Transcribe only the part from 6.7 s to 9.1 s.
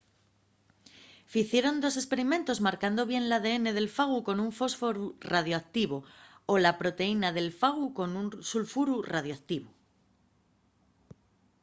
proteína del fagu con un sulfuru